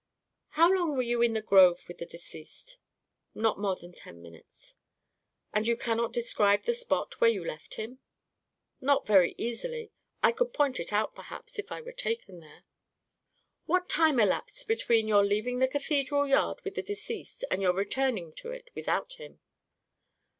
"How 0.57 0.67
long 0.73 0.95
were 0.95 1.03
you 1.03 1.21
in 1.21 1.33
the 1.33 1.43
grove 1.43 1.87
with 1.87 1.99
the 1.99 2.07
deceased?" 2.07 2.79
"Not 3.35 3.59
more 3.59 3.75
than 3.75 3.91
ten 3.91 4.19
minutes." 4.19 4.73
"And 5.53 5.67
you 5.67 5.77
cannot 5.77 6.11
describe 6.11 6.63
the 6.63 6.73
spot 6.73 7.21
where 7.21 7.29
you 7.29 7.45
left 7.45 7.75
him?" 7.75 7.99
"Not 8.81 9.05
very 9.05 9.35
easily; 9.37 9.91
I 10.23 10.31
could 10.31 10.55
point 10.55 10.79
it 10.79 10.91
out, 10.91 11.13
perhaps, 11.13 11.59
if 11.59 11.71
I 11.71 11.81
were 11.81 11.91
taken 11.91 12.39
there." 12.39 12.63
"What 13.67 13.89
time 13.89 14.19
elapsed 14.19 14.67
between 14.67 15.07
your 15.07 15.23
leaving 15.23 15.59
the 15.59 15.67
cathedral 15.67 16.25
yard 16.25 16.61
with 16.63 16.73
the 16.73 16.81
deceased 16.81 17.45
and 17.51 17.61
your 17.61 17.73
returning 17.73 18.33
to 18.37 18.49
it 18.49 18.71
without 18.73 19.13
him?" 19.19 19.39